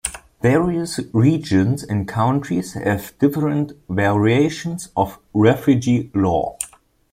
[0.41, 6.57] Various regions and countries have different variations of refugee law.